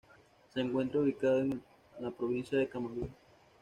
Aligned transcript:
Se 0.51 0.59
encuentra 0.59 0.99
ubicado 1.01 1.41
en 1.41 1.61
la 1.99 2.09
provincia 2.09 2.57
de 2.57 2.67
Camagüey. 2.67 3.11